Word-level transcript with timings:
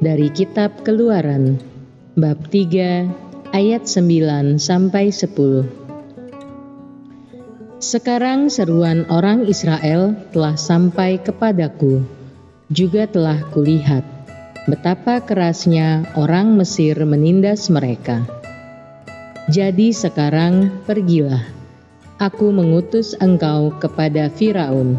dari 0.00 0.32
kitab 0.32 0.80
Keluaran 0.88 1.60
bab 2.16 2.40
3 2.48 3.52
ayat 3.52 3.84
9 3.84 4.56
sampai 4.56 5.12
10. 5.12 5.81
Sekarang 7.82 8.46
seruan 8.46 9.10
orang 9.10 9.50
Israel 9.50 10.14
telah 10.30 10.54
sampai 10.54 11.18
kepadaku, 11.18 12.06
juga 12.70 13.10
telah 13.10 13.42
kulihat 13.50 14.06
betapa 14.70 15.18
kerasnya 15.18 16.06
orang 16.14 16.54
Mesir 16.54 16.94
menindas 17.02 17.66
mereka. 17.74 18.22
Jadi 19.50 19.90
sekarang 19.90 20.70
pergilah, 20.86 21.42
aku 22.22 22.54
mengutus 22.54 23.18
engkau 23.18 23.74
kepada 23.74 24.30
Firaun 24.30 24.94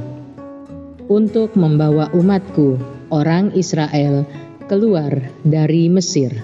untuk 1.08 1.56
membawa 1.56 2.12
umatku, 2.12 2.84
orang 3.08 3.56
Israel, 3.56 4.28
keluar 4.68 5.32
dari 5.48 5.88
Mesir. 5.88 6.36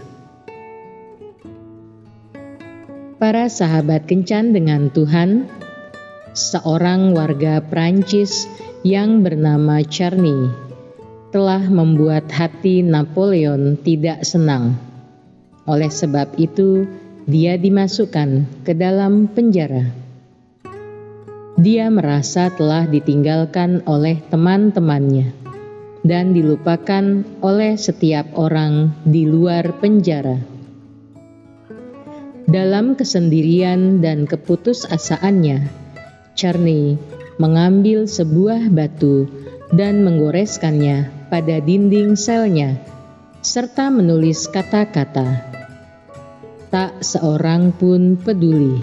Para 3.19 3.51
sahabat 3.51 4.07
kencan 4.07 4.55
dengan 4.55 4.87
Tuhan, 4.87 5.59
seorang 6.39 7.11
warga 7.11 7.59
Prancis 7.59 8.47
yang 8.87 9.27
bernama 9.27 9.83
Charny 9.83 10.47
telah 11.35 11.61
membuat 11.67 12.31
hati 12.31 12.79
Napoleon 12.79 13.75
tidak 13.83 14.23
senang. 14.23 14.79
Oleh 15.67 15.91
sebab 15.91 16.33
itu, 16.39 16.87
dia 17.29 17.59
dimasukkan 17.59 18.63
ke 18.65 18.73
dalam 18.73 19.29
penjara. 19.29 19.85
Dia 21.59 21.91
merasa 21.91 22.47
telah 22.49 22.87
ditinggalkan 22.87 23.83
oleh 23.83 24.17
teman-temannya 24.31 25.35
dan 26.07 26.31
dilupakan 26.31 27.27
oleh 27.43 27.75
setiap 27.75 28.31
orang 28.39 28.95
di 29.03 29.27
luar 29.27 29.75
penjara. 29.77 30.39
Dalam 32.49 32.97
kesendirian 32.97 34.01
dan 34.01 34.25
keputusasaannya, 34.25 35.88
Charney 36.39 36.95
mengambil 37.35 38.07
sebuah 38.07 38.71
batu 38.71 39.27
dan 39.75 40.07
menggoreskannya 40.07 41.27
pada 41.27 41.59
dinding 41.59 42.15
selnya, 42.15 42.79
serta 43.43 43.91
menulis 43.91 44.47
kata-kata. 44.47 45.43
Tak 46.71 47.03
seorang 47.03 47.75
pun 47.75 48.15
peduli. 48.15 48.79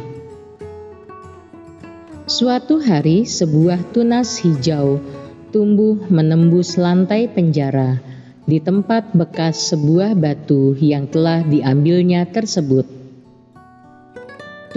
Suatu 2.29 2.77
hari, 2.77 3.25
sebuah 3.25 3.97
tunas 3.97 4.37
hijau 4.45 5.01
tumbuh 5.49 5.97
menembus 6.13 6.77
lantai 6.77 7.33
penjara 7.33 8.05
di 8.45 8.61
tempat 8.61 9.17
bekas 9.17 9.73
sebuah 9.73 10.13
batu 10.13 10.77
yang 10.77 11.09
telah 11.09 11.41
diambilnya 11.41 12.29
tersebut. 12.29 13.06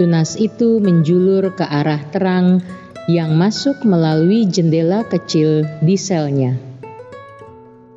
Tunas 0.00 0.32
itu 0.40 0.80
menjulur 0.80 1.52
ke 1.52 1.60
arah 1.60 2.00
terang 2.08 2.64
yang 3.04 3.36
masuk 3.36 3.84
melalui 3.84 4.48
jendela 4.48 5.04
kecil 5.04 5.68
di 5.84 6.00
selnya. 6.00 6.56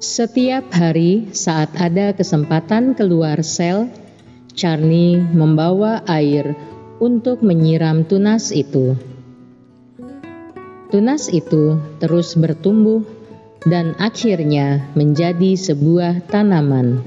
Setiap 0.03 0.67
hari 0.75 1.31
saat 1.31 1.71
ada 1.79 2.11
kesempatan 2.11 2.91
keluar 2.91 3.39
sel, 3.39 3.87
Charlie 4.51 5.15
membawa 5.15 6.03
air 6.03 6.59
untuk 6.99 7.39
menyiram 7.39 8.03
tunas 8.03 8.51
itu. 8.51 8.99
Tunas 10.91 11.31
itu 11.31 11.79
terus 12.03 12.35
bertumbuh 12.35 13.07
dan 13.63 13.95
akhirnya 13.95 14.91
menjadi 14.91 15.55
sebuah 15.55 16.27
tanaman. 16.27 16.99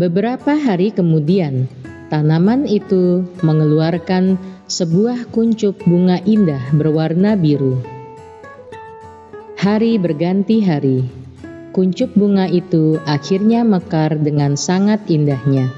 Beberapa 0.00 0.56
hari 0.56 0.96
kemudian, 0.96 1.68
Tanaman 2.10 2.66
itu 2.66 3.22
mengeluarkan 3.46 4.34
sebuah 4.66 5.30
kuncup 5.30 5.78
bunga 5.86 6.18
indah 6.26 6.58
berwarna 6.74 7.38
biru. 7.38 7.78
Hari 9.54 9.94
berganti 9.94 10.58
hari, 10.58 11.06
kuncup 11.70 12.10
bunga 12.18 12.50
itu 12.50 12.98
akhirnya 13.06 13.62
mekar 13.62 14.18
dengan 14.18 14.58
sangat 14.58 15.06
indahnya. 15.06 15.70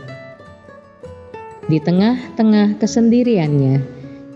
Di 1.69 1.77
tengah-tengah 1.85 2.81
kesendiriannya, 2.81 3.85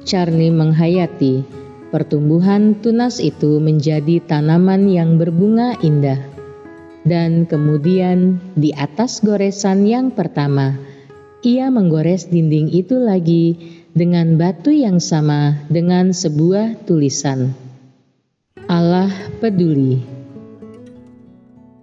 Charlie 0.04 0.52
menghayati 0.52 1.48
pertumbuhan 1.88 2.76
tunas 2.84 3.24
itu 3.24 3.56
menjadi 3.56 4.20
tanaman 4.20 4.84
yang 4.92 5.16
berbunga 5.16 5.80
indah. 5.80 6.20
Dan 7.06 7.48
kemudian 7.48 8.36
di 8.52 8.74
atas 8.76 9.22
goresan 9.24 9.86
yang 9.88 10.10
pertama, 10.10 10.74
ia 11.46 11.70
menggores 11.70 12.26
dinding 12.26 12.74
itu 12.74 12.98
lagi 12.98 13.54
dengan 13.94 14.34
batu 14.34 14.74
yang 14.74 14.98
sama 14.98 15.54
dengan 15.70 16.10
sebuah 16.10 16.82
tulisan. 16.90 17.54
Allah 18.66 19.14
peduli. 19.38 20.02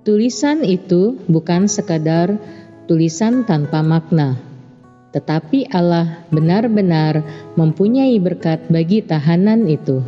Tulisan 0.03 0.68
itu 0.68 1.16
bukan 1.31 1.72
sekadar 1.72 2.35
tulisan 2.91 3.47
tanpa 3.47 3.79
makna, 3.79 4.35
tetapi 5.16 5.72
Allah 5.72 6.28
benar-benar 6.28 7.24
mempunyai 7.56 8.19
berkat 8.19 8.68
bagi 8.68 9.00
tahanan 9.00 9.63
itu. 9.72 10.03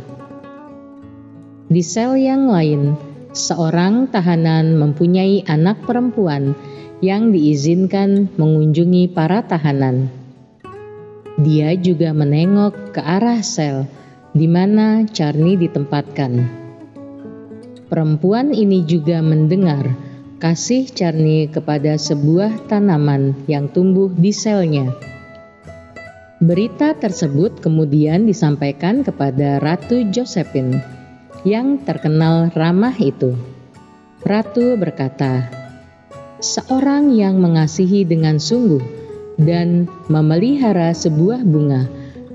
Di 1.72 1.80
sel 1.80 2.20
yang 2.20 2.52
lain, 2.52 2.92
seorang 3.36 4.08
tahanan 4.08 4.80
mempunyai 4.80 5.44
anak 5.44 5.84
perempuan 5.84 6.56
yang 7.04 7.28
diizinkan 7.36 8.32
mengunjungi 8.40 9.12
para 9.12 9.44
tahanan. 9.44 10.08
Dia 11.36 11.76
juga 11.76 12.16
menengok 12.16 12.96
ke 12.96 13.00
arah 13.04 13.44
sel 13.44 13.84
di 14.32 14.48
mana 14.48 15.04
Charni 15.04 15.60
ditempatkan. 15.60 16.64
Perempuan 17.92 18.56
ini 18.56 18.82
juga 18.88 19.20
mendengar 19.20 19.84
kasih 20.40 20.88
Charni 20.88 21.52
kepada 21.52 22.00
sebuah 22.00 22.72
tanaman 22.72 23.36
yang 23.44 23.68
tumbuh 23.68 24.08
di 24.08 24.32
selnya. 24.32 24.96
Berita 26.40 26.96
tersebut 26.96 27.60
kemudian 27.60 28.24
disampaikan 28.24 29.04
kepada 29.04 29.60
Ratu 29.60 30.08
Josephine 30.08 30.95
yang 31.46 31.78
terkenal 31.86 32.50
ramah 32.58 32.98
itu. 32.98 33.38
Ratu 34.26 34.74
berkata, 34.74 35.46
seorang 36.42 37.14
yang 37.14 37.38
mengasihi 37.38 38.02
dengan 38.02 38.42
sungguh 38.42 38.82
dan 39.38 39.86
memelihara 40.10 40.90
sebuah 40.90 41.46
bunga 41.46 41.86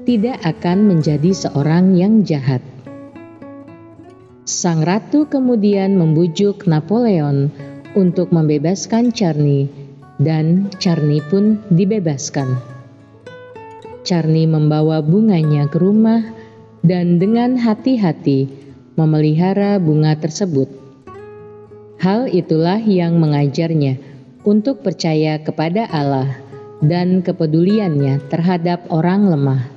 tidak 0.08 0.40
akan 0.48 0.96
menjadi 0.96 1.36
seorang 1.36 2.00
yang 2.00 2.24
jahat. 2.24 2.64
Sang 4.48 4.80
ratu 4.88 5.28
kemudian 5.28 6.00
membujuk 6.00 6.64
Napoleon 6.64 7.52
untuk 7.92 8.32
membebaskan 8.32 9.12
Charny 9.12 9.68
dan 10.24 10.72
Charny 10.80 11.20
pun 11.28 11.60
dibebaskan. 11.68 12.56
Charny 14.08 14.48
membawa 14.48 15.04
bunganya 15.04 15.68
ke 15.68 15.78
rumah 15.78 16.24
dan 16.82 17.20
dengan 17.20 17.60
hati-hati 17.60 18.61
memelihara 18.96 19.80
bunga 19.80 20.16
tersebut 20.20 20.82
Hal 22.02 22.34
itulah 22.34 22.82
yang 22.82 23.22
mengajarnya 23.22 24.02
untuk 24.42 24.82
percaya 24.82 25.38
kepada 25.38 25.86
Allah 25.86 26.34
dan 26.82 27.22
kepeduliannya 27.22 28.26
terhadap 28.26 28.90
orang 28.90 29.30
lemah. 29.30 29.70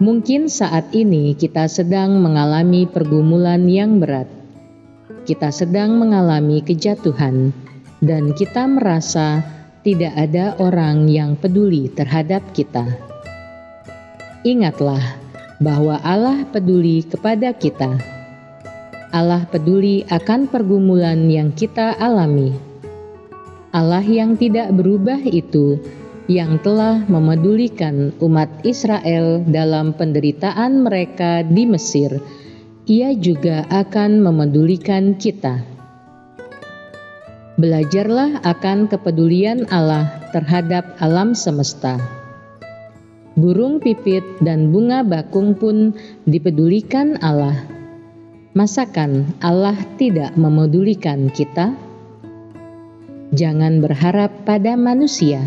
Mungkin 0.00 0.48
saat 0.48 0.88
ini 0.96 1.36
kita 1.36 1.68
sedang 1.68 2.24
mengalami 2.24 2.88
pergumulan 2.88 3.68
yang 3.68 4.00
berat. 4.00 4.24
Kita 5.28 5.52
sedang 5.52 6.00
mengalami 6.00 6.64
kejatuhan, 6.64 7.52
dan 8.00 8.32
kita 8.32 8.64
merasa 8.64 9.44
tidak 9.84 10.16
ada 10.16 10.56
orang 10.56 11.12
yang 11.12 11.36
peduli 11.36 11.92
terhadap 11.92 12.40
kita. 12.56 12.88
Ingatlah 14.48 15.25
bahwa 15.58 16.00
Allah 16.04 16.44
peduli 16.48 17.04
kepada 17.04 17.52
kita 17.56 18.16
Allah 19.16 19.46
peduli 19.48 20.02
akan 20.12 20.50
pergumulan 20.50 21.30
yang 21.30 21.54
kita 21.54 21.94
alami. 21.96 22.52
Allah 23.70 24.02
yang 24.02 24.36
tidak 24.36 24.76
berubah 24.76 25.24
itu 25.24 25.80
yang 26.26 26.58
telah 26.58 27.06
memedulikan 27.06 28.10
umat 28.18 28.50
Israel 28.66 29.46
dalam 29.46 29.94
penderitaan 29.94 30.82
mereka 30.82 31.46
di 31.46 31.64
Mesir, 31.64 32.18
Ia 32.86 33.14
juga 33.16 33.64
akan 33.70 34.20
memedulikan 34.20 35.16
kita. 35.18 35.62
Belajarlah 37.56 38.44
akan 38.44 38.90
kepedulian 38.90 39.64
Allah 39.72 40.12
terhadap 40.34 40.92
alam 41.00 41.32
semesta. 41.32 42.15
Burung 43.36 43.84
pipit 43.84 44.24
dan 44.40 44.72
bunga 44.72 45.04
bakung 45.04 45.52
pun 45.52 45.92
dipedulikan 46.24 47.20
Allah 47.20 47.76
Masakan 48.56 49.36
Allah 49.44 49.76
tidak 50.00 50.32
memedulikan 50.32 51.28
kita? 51.28 51.76
Jangan 53.36 53.84
berharap 53.84 54.32
pada 54.48 54.80
manusia, 54.80 55.44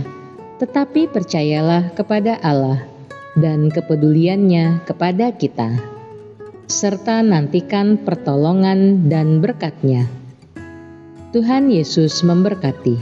tetapi 0.62 1.10
percayalah 1.10 1.90
kepada 1.98 2.38
Allah 2.38 2.86
dan 3.34 3.74
kepeduliannya 3.74 4.86
kepada 4.86 5.34
kita, 5.34 5.82
serta 6.70 7.26
nantikan 7.26 7.98
pertolongan 7.98 9.10
dan 9.10 9.42
berkatnya. 9.42 10.06
Tuhan 11.34 11.74
Yesus 11.74 12.22
memberkati. 12.22 13.02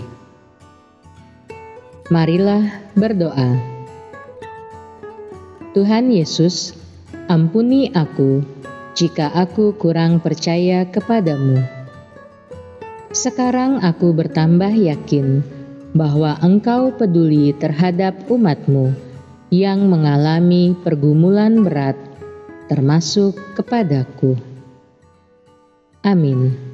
Marilah 2.07 2.63
berdoa. 2.95 3.76
Tuhan 5.75 6.07
Yesus, 6.13 6.71
ampuni 7.27 7.91
aku 7.91 8.39
jika 8.95 9.27
aku 9.35 9.75
kurang 9.75 10.23
percaya 10.23 10.87
kepadamu. 10.87 11.59
Sekarang 13.11 13.83
aku 13.83 14.15
bertambah 14.15 14.71
yakin 14.71 15.43
bahwa 15.91 16.39
engkau 16.39 16.95
peduli 16.95 17.51
terhadap 17.55 18.15
umatmu 18.31 18.95
yang 19.51 19.87
mengalami 19.87 20.75
pergumulan 20.83 21.63
berat, 21.63 21.95
termasuk 22.71 23.35
kepadaku. 23.55 24.35
Amin. 26.03 26.66